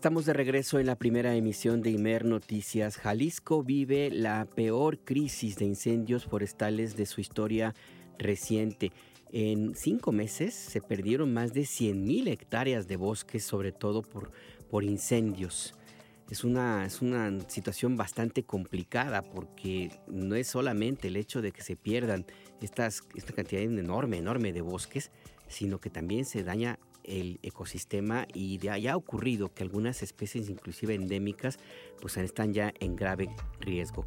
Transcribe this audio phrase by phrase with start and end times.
[0.00, 2.96] Estamos de regreso en la primera emisión de Imer Noticias.
[2.96, 7.74] Jalisco vive la peor crisis de incendios forestales de su historia
[8.16, 8.92] reciente.
[9.30, 14.30] En cinco meses se perdieron más de 100.000 hectáreas de bosques, sobre todo por,
[14.70, 15.74] por incendios.
[16.30, 21.60] Es una, es una situación bastante complicada porque no es solamente el hecho de que
[21.60, 22.24] se pierdan
[22.62, 25.10] estas, esta cantidad enorme, enorme de bosques,
[25.46, 30.94] sino que también se daña el ecosistema y ya ha ocurrido que algunas especies, inclusive
[30.94, 31.58] endémicas,
[32.00, 33.28] pues están ya en grave
[33.60, 34.06] riesgo.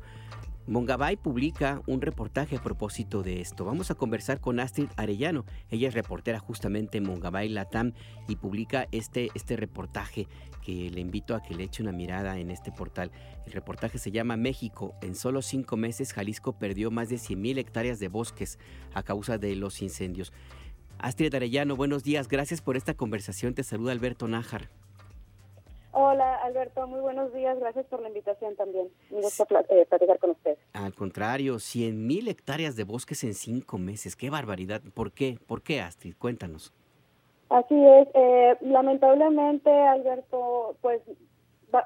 [0.66, 3.66] Mongabay publica un reportaje a propósito de esto.
[3.66, 5.46] Vamos a conversar con Astrid Arellano.
[5.70, 7.92] Ella es reportera justamente en Mongabay Latam
[8.30, 10.26] y publica este, este reportaje
[10.64, 13.12] que le invito a que le eche una mirada en este portal.
[13.46, 14.96] El reportaje se llama México.
[15.02, 18.58] En solo cinco meses Jalisco perdió más de 100.000 hectáreas de bosques
[18.94, 20.32] a causa de los incendios.
[21.04, 22.30] Astrid Arellano, buenos días.
[22.30, 23.54] Gracias por esta conversación.
[23.54, 24.70] Te saluda Alberto Nájar.
[25.92, 27.60] Hola Alberto, muy buenos días.
[27.60, 28.88] Gracias por la invitación también.
[29.12, 30.58] Me gusta eh, platicar con usted.
[30.72, 34.16] Al contrario, 100 mil hectáreas de bosques en cinco meses.
[34.16, 34.82] ¡Qué barbaridad!
[34.94, 35.38] ¿Por qué?
[35.46, 36.16] ¿Por qué, Astrid?
[36.18, 36.74] Cuéntanos.
[37.50, 38.08] Así es.
[38.14, 41.02] Eh, lamentablemente, Alberto, pues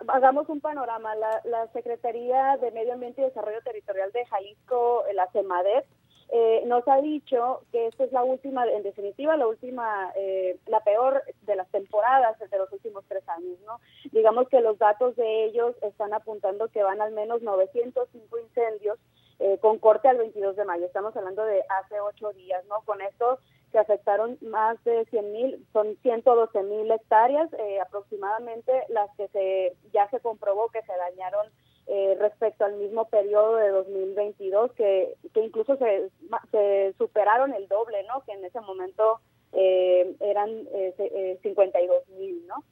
[0.09, 1.15] hagamos un panorama.
[1.15, 5.87] La, la Secretaría de Medio Ambiente y Desarrollo Territorial de Jalisco, la CEMADET,
[6.30, 10.81] eh, nos ha dicho que esta es la última, en definitiva, la última, eh, la
[10.81, 13.80] peor de las temporadas de los últimos tres años, ¿no?
[14.11, 19.00] Digamos que los datos de ellos están apuntando que van al menos 905 incendios
[19.39, 20.86] eh, con corte al 22 de mayo.
[20.86, 22.81] Estamos hablando de hace ocho días, ¿no?
[22.83, 23.39] Con esto
[23.72, 27.50] se afectaron más de 100 mil, son 112 mil hectáreas
[27.81, 31.48] aproximadamente las que se ya se comprobó que se dañaron
[31.89, 36.09] eh, respecto al mismo periodo de 2022, que, que incluso se,
[36.52, 38.23] se superaron el doble, ¿no?
[38.25, 39.20] Que en ese momento
[39.53, 42.64] eh, eran eh, 52 eh, mil, ¿no?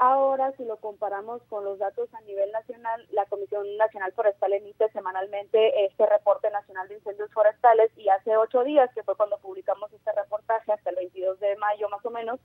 [0.00, 4.90] ahora, si lo comparamos con los datos a nivel nacional, la Comisión Nacional Forestal emite
[4.90, 9.92] semanalmente este reporte nacional de incendios forestales y hace ocho días, que fue cuando publicamos
[9.92, 12.40] este reportaje, hasta el 22 de mayo más o menos,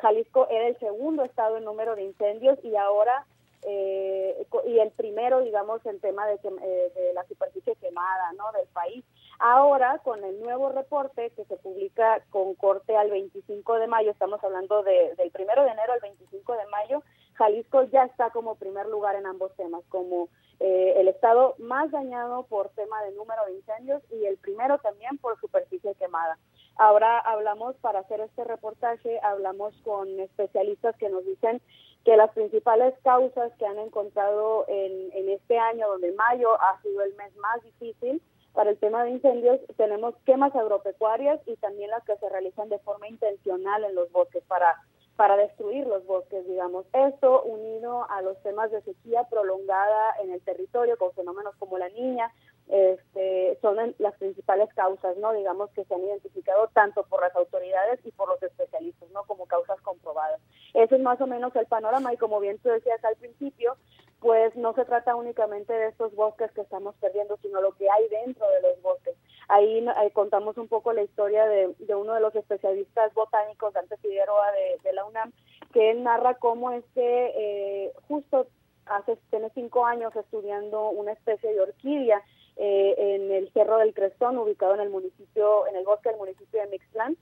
[0.00, 3.26] Jalisco era el segundo estado en número de incendios y ahora
[3.62, 8.52] eh, y el primero, digamos, el tema de, eh, de la superficie quemada ¿no?
[8.52, 9.04] del país.
[9.40, 14.42] Ahora, con el nuevo reporte que se publica con corte al 25 de mayo, estamos
[14.42, 17.02] hablando de, del primero de enero al 25 de mayo,
[17.34, 20.28] Jalisco ya está como primer lugar en ambos temas, como
[20.58, 25.18] eh, el estado más dañado por tema de número de incendios y el primero también
[25.18, 26.36] por superficie quemada.
[26.74, 31.62] Ahora hablamos, para hacer este reportaje, hablamos con especialistas que nos dicen
[32.04, 37.02] que las principales causas que han encontrado en, en este año, donde mayo ha sido
[37.02, 38.20] el mes más difícil,
[38.58, 42.80] para el tema de incendios tenemos quemas agropecuarias y también las que se realizan de
[42.80, 44.74] forma intencional en los bosques para
[45.14, 46.84] para destruir los bosques, digamos.
[46.92, 51.88] Esto unido a los temas de sequía prolongada en el territorio con fenómenos como la
[51.88, 52.32] niña,
[52.68, 55.32] este, son las principales causas, ¿no?
[55.32, 59.22] Digamos que se han identificado tanto por las autoridades y por los especialistas, ¿no?
[59.24, 60.40] Como causas comprobadas.
[60.74, 63.76] Ese es más o menos el panorama y como bien tú decías al principio,
[64.20, 68.08] pues no se trata únicamente de estos bosques que estamos perdiendo, sino lo que hay
[68.08, 69.14] dentro de los bosques.
[69.48, 74.46] Ahí, contamos un poco la historia de, uno de los especialistas botánicos, Dante Figueroa
[74.82, 75.32] de, la UNAM,
[75.72, 78.48] que él narra cómo es que eh, justo
[78.86, 82.22] hace tiene cinco años estudiando una especie de orquídea
[82.56, 86.60] eh, en el Cerro del Crestón, ubicado en el municipio, en el bosque del municipio
[86.60, 87.16] de Mixtlán,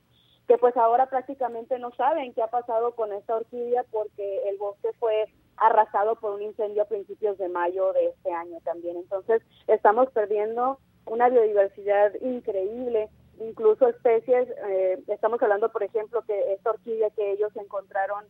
[0.47, 4.89] que pues ahora prácticamente no saben qué ha pasado con esta orquídea porque el bosque
[4.99, 5.27] fue
[5.57, 8.97] arrasado por un incendio a principios de mayo de este año también.
[8.97, 13.09] Entonces estamos perdiendo una biodiversidad increíble,
[13.39, 18.25] incluso especies, eh, estamos hablando por ejemplo que esta orquídea que ellos encontraron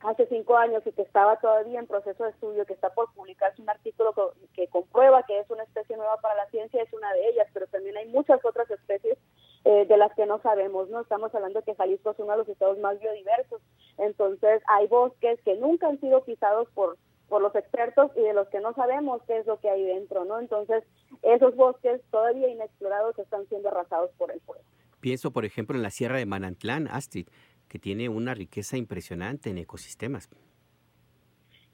[0.00, 3.60] hace cinco años y que estaba todavía en proceso de estudio, que está por publicarse
[3.60, 4.14] un artículo
[4.54, 7.66] que, comprueba que es una especie nueva para la ciencia, es una de ellas, pero
[7.66, 9.18] también hay muchas otras especies
[9.64, 11.00] eh, de las que no sabemos, ¿no?
[11.00, 13.60] Estamos hablando que Jalisco es uno de los estados más biodiversos,
[13.98, 16.96] entonces hay bosques que nunca han sido pisados por
[17.28, 20.24] por los expertos y de los que no sabemos qué es lo que hay dentro,
[20.24, 20.40] ¿no?
[20.40, 20.82] Entonces,
[21.22, 24.64] esos bosques todavía inexplorados están siendo arrasados por el fuego.
[25.00, 27.28] Pienso, por ejemplo, en la Sierra de Manantlán, Astrid,
[27.68, 30.30] que tiene una riqueza impresionante en ecosistemas.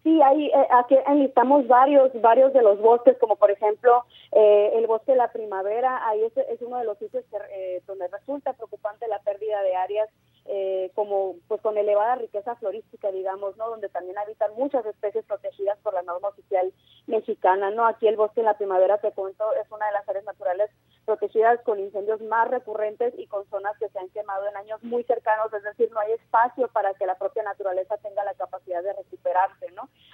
[0.03, 4.87] Sí, ahí eh, aquí enlistamos varios, varios de los bosques, como por ejemplo eh, el
[4.87, 6.07] bosque de la primavera.
[6.07, 10.11] Ahí es, es uno de los sitios eh, donde resulta preocupante la pérdida de áreas
[10.57, 13.71] eh, como pues con elevada riqueza florística, digamos, ¿no?
[13.71, 16.73] Donde también habitan muchas especies protegidas por la norma oficial
[17.09, 17.85] mexicana, ¿no?
[17.85, 20.71] Aquí el bosque en la primavera, te cuento, es una de las áreas naturales
[21.07, 25.03] protegidas con incendios más recurrentes y con zonas que se han quemado en años muy
[25.03, 28.93] cercanos, es decir, no hay espacio para que la propia naturaleza tenga la capacidad de
[28.93, 29.51] recuperar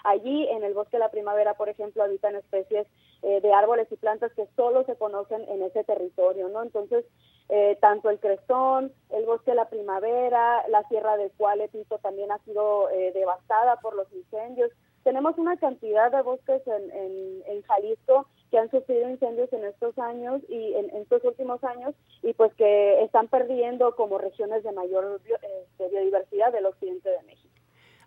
[0.04, 2.86] allí en el bosque de la primavera, por ejemplo, habitan especies
[3.22, 6.62] eh, de árboles y plantas que solo se conocen en ese territorio, ¿no?
[6.62, 7.04] Entonces,
[7.52, 12.38] eh, tanto el crestón, el bosque de la primavera, la sierra de Cualetito también ha
[12.44, 14.70] sido eh, devastada por los incendios.
[15.02, 20.42] Tenemos una cantidad de bosques en, en, Jalisco que han sufrido incendios en estos años
[20.48, 21.92] y en, estos últimos años
[22.22, 27.54] y pues que están perdiendo como regiones de mayor este, biodiversidad del occidente de México.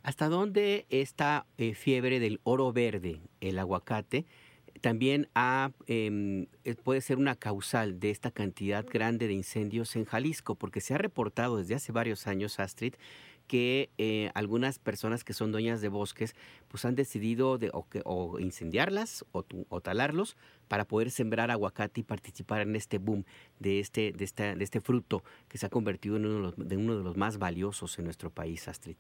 [0.04, 4.26] ¿Hasta dónde esta fiebre del oro verde, el aguacate,
[4.84, 5.30] también
[5.88, 10.82] em, eh, puede ser una causal de esta cantidad grande de incendios en Jalisco, porque
[10.82, 12.96] se ha reportado desde hace varios años, Astrid,
[13.48, 16.36] que eh, algunas personas que son dueñas de bosques
[16.68, 19.44] pues han decidido de, o, incendiarlas o,
[19.80, 20.36] talarlos
[20.68, 23.24] para poder sembrar aguacate y participar en este boom
[23.60, 27.04] de este, de, de este fruto que se ha convertido en uno de, uno de
[27.06, 28.98] los más valiosos en nuestro país, Astrid.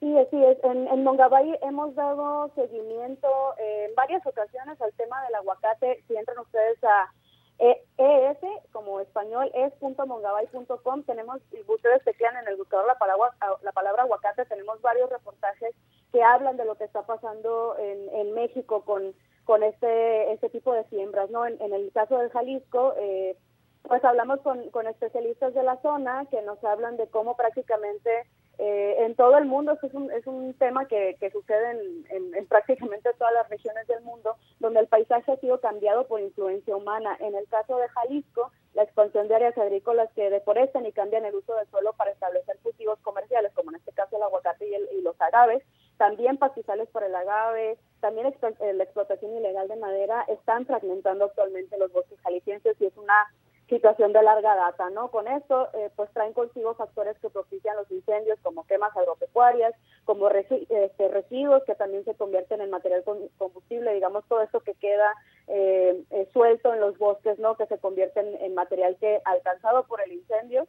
[0.00, 0.58] Sí, así es.
[0.64, 6.02] En, en Mongabay hemos dado seguimiento eh, en varias ocasiones al tema del aguacate.
[6.08, 7.12] Si entran ustedes a
[7.60, 8.38] ES,
[8.72, 14.46] como español, es.mongabay.com, tenemos, y ustedes teclean en el buscador la palabra, la palabra aguacate,
[14.46, 15.74] tenemos varios reportajes
[16.10, 19.14] que hablan de lo que está pasando en, en México con,
[19.44, 21.28] con este, este tipo de siembras.
[21.28, 21.44] ¿no?
[21.46, 23.36] En, el caso de Jalisco, eh,
[23.82, 28.26] pues hablamos con, con especialistas de la zona que nos hablan de cómo prácticamente
[28.62, 31.70] eh, en todo el mundo, es un, es un tema que, que sucede
[32.10, 36.20] en, en, prácticamente todas las regiones del mundo, donde el paisaje ha sido cambiado por
[36.20, 37.16] influencia humana.
[37.20, 41.36] En el caso de Jalisco, la expansión de áreas agrícolas que deforestan y cambian el
[41.36, 45.00] uso del suelo para establecer cultivos comerciales, como en este caso el aguacate y, y
[45.00, 45.64] los agaves,
[45.96, 51.78] también pastizales para el agave, también eh, la explotación ilegal de madera, están fragmentando actualmente
[51.78, 53.32] los bosques jaliscienses y es una
[53.70, 55.10] situación de larga data, ¿no?
[55.10, 59.74] Con esto, eh, pues traen consigo factores que propician los incendios, como quemas agropecuarias,
[60.04, 63.04] como este, residuos que también se convierten en material
[63.38, 65.14] combustible, digamos, todo esto que queda
[65.46, 67.56] eh, eh, suelto en los bosques, ¿no?
[67.56, 70.66] Que se convierten en material que, alcanzado por el incendio,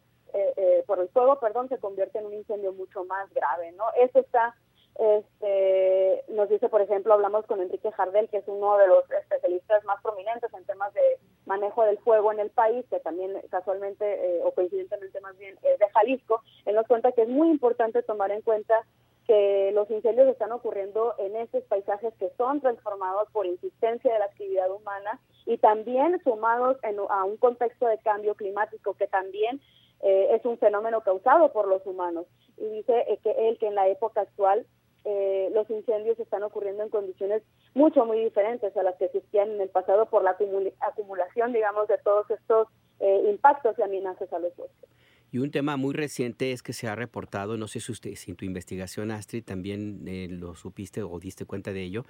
[0.87, 3.83] por el fuego, perdón, se convierte en un incendio mucho más grave, ¿no?
[3.97, 4.55] Eso está
[4.95, 9.83] este, nos dice, por ejemplo, hablamos con Enrique Jardel, que es uno de los especialistas
[9.85, 11.19] más prominentes en temas de
[11.51, 15.79] manejo del fuego en el país, que también casualmente eh, o coincidentemente más bien es
[15.79, 16.41] de Jalisco.
[16.65, 18.85] Él nos cuenta que es muy importante tomar en cuenta
[19.27, 24.25] que los incendios están ocurriendo en estos paisajes que son transformados por insistencia de la
[24.25, 26.77] actividad humana y también sumados
[27.09, 29.59] a un contexto de cambio climático que también
[30.01, 32.25] eh, es un fenómeno causado por los humanos.
[32.57, 34.65] Y dice eh, que él que en la época actual
[35.03, 39.61] eh, los incendios están ocurriendo en condiciones mucho, muy diferentes a las que existían en
[39.61, 40.37] el pasado por la
[40.79, 42.67] acumulación, digamos, de todos estos
[42.99, 44.89] eh, impactos y amenazas a los bosques.
[45.33, 48.31] Y un tema muy reciente es que se ha reportado, no sé si usted, si
[48.31, 52.03] en tu investigación, Astrid, también eh, lo supiste o diste cuenta de ello,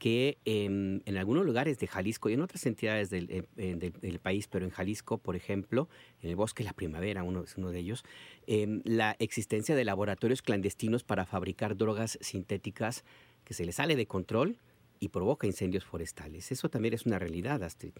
[0.00, 4.72] que en algunos lugares de Jalisco y en otras entidades del, del, país, pero en
[4.72, 5.88] Jalisco, por ejemplo,
[6.20, 8.04] en el bosque La Primavera, uno es uno de ellos,
[8.46, 13.04] Em, la existencia de laboratorios clandestinos para fabricar drogas sintéticas
[13.44, 14.58] que se les sale de control
[15.04, 16.50] y provoca incendios forestales.
[16.50, 17.94] Eso también es una realidad, Astrid.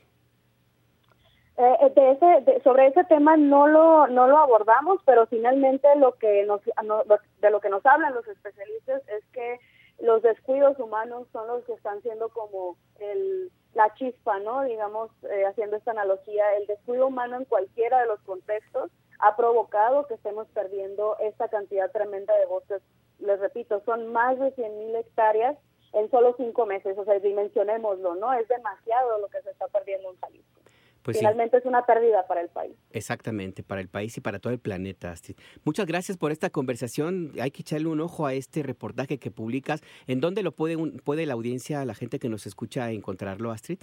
[1.56, 6.15] Eh, eh, de ese, sobre ese tema no lo no lo abordamos, pero finalmente lo
[6.15, 9.61] que nos de lo que nos hablan los especialistas es que
[10.00, 14.64] los descuidos humanos son los que están siendo como el, la chispa, ¿no?
[14.64, 18.90] Digamos, eh, haciendo esta analogía, el descuido humano en cualquiera de los contextos
[19.21, 22.83] ha provocado que estemos perdiendo esta cantidad tremenda de bosques.
[23.21, 25.57] Les repito, son más de 100.000 hectáreas
[25.95, 28.33] en solo cinco meses, o sea, dimensionémoslo, ¿no?
[28.33, 30.61] Es demasiado lo que se está perdiendo en Jalisco.
[31.05, 32.75] Pues Finalmente es una pérdida para el país.
[32.91, 35.37] Exactamente, para el país y para todo el planeta, Astrid.
[35.63, 37.33] Muchas gracias por esta conversación.
[37.43, 39.83] Hay que echarle un ojo a este reportaje que publicas.
[40.07, 43.81] ¿En dónde lo puede, puede la audiencia, la gente que nos escucha, encontrarlo, Astrid?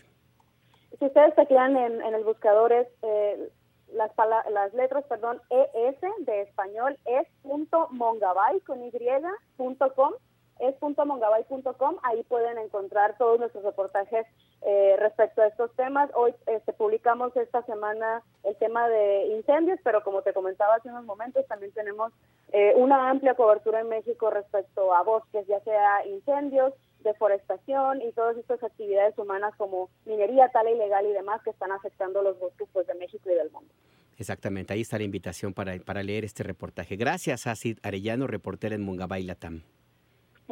[0.97, 3.49] Si ustedes se quedan en, el buscador, es eh,
[3.93, 4.11] las,
[4.49, 8.91] las letras, perdón, ES de español es punto mongabay con y
[9.57, 10.13] punto com,
[10.61, 14.27] es punto mongabay.com, ahí pueden encontrar todos nuestros reportajes
[14.61, 16.09] eh, respecto a estos temas.
[16.13, 21.05] Hoy este, publicamos esta semana el tema de incendios, pero como te comentaba hace unos
[21.05, 22.13] momentos, también tenemos
[22.51, 28.37] eh, una amplia cobertura en México respecto a bosques, ya sea incendios, deforestación y todas
[28.37, 32.85] estas actividades humanas como minería, tala ilegal y demás que están afectando los bosques pues,
[32.85, 33.73] de México y del mundo.
[34.19, 36.95] Exactamente, ahí está la invitación para, para leer este reportaje.
[36.97, 39.63] Gracias, Asid Arellano, reportera en Mungabay Latam.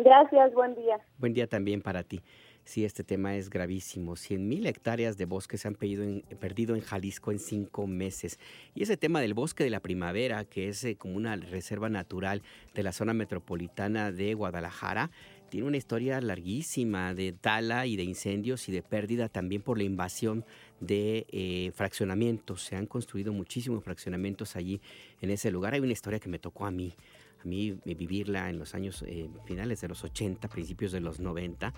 [0.03, 0.97] Gracias, buen día.
[1.17, 2.21] Buen día también para ti.
[2.63, 4.13] Sí, este tema es gravísimo.
[4.13, 8.39] 100.000 hectáreas de bosque se han perdido en, Jalisco en cinco meses.
[8.75, 12.43] Y ese tema del bosque de la primavera, que es eh, como una reserva natural
[12.75, 15.09] de la zona metropolitana de Guadalajara,
[15.49, 19.83] tiene una historia larguísima de tala y de incendios y de pérdida también por la
[19.83, 20.45] invasión
[20.79, 22.61] de eh, fraccionamientos.
[22.61, 24.79] Se han construido muchísimos fraccionamientos allí
[25.21, 25.73] en ese lugar.
[25.73, 26.93] Hay una historia que me tocó a mí,
[27.43, 31.19] a mí eh, vivirla en los años eh, finales de los 80, principios de los
[31.19, 31.73] 90.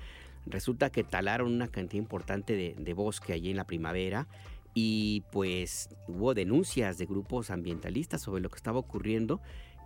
[0.47, 4.27] Resulta que talaron una cantidad importante de, de bosque allí en la primavera
[4.73, 9.41] y pues hubo denuncias de grupos ambientalistas sobre lo que estaba ocurriendo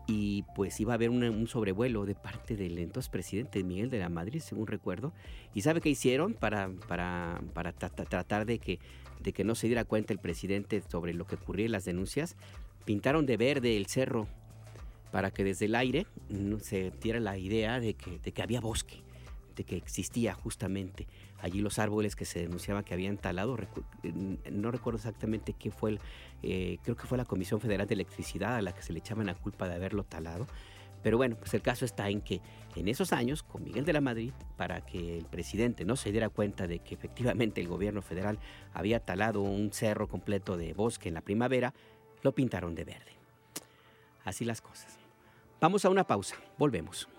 [0.08, 4.10] y pues iba a haber un sobrevuelo de parte del entonces presidente Miguel de la
[4.10, 5.14] Madrid, según recuerdo.
[5.54, 8.80] ¿Y sabe qué hicieron para, para, para tratar de que,
[9.22, 12.36] de que no se diera cuenta el presidente sobre lo que ocurría en las denuncias?
[12.86, 14.28] Pintaron de verde el cerro
[15.16, 19.02] para que desde el aire no se diera la idea de que, había bosque,
[19.56, 21.08] de que existía justamente
[21.40, 23.58] allí los árboles que se denunciaba que habían talado.
[24.52, 26.00] No recuerdo exactamente qué fue, el,
[26.44, 29.28] eh, creo que fue la Comisión Federal de Electricidad a la que se le echaban
[29.28, 30.48] la culpa de haberlo talado.
[31.02, 32.42] Pero bueno, pues el caso está en que
[32.76, 36.28] en esos años, con Miguel de la Madrid, para que el presidente no se diera
[36.28, 38.38] cuenta de que efectivamente el gobierno federal
[38.74, 41.74] había talado un cerro completo de bosque en la primavera,
[42.22, 43.12] lo pintaron de verde.
[44.26, 45.05] Así las cosas.
[45.66, 47.10] Vamos a una pausa, volvemos.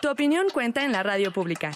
[0.00, 1.72] Tu opinión cuenta en la radio pública.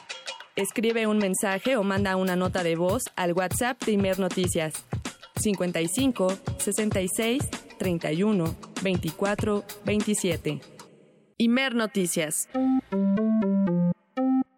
[0.54, 4.86] Escribe un mensaje o manda una nota de voz al WhatsApp de Imer Noticias
[5.34, 7.42] 55 66
[7.76, 8.54] 31
[8.84, 10.60] 24 27.
[11.38, 12.48] Imer Noticias.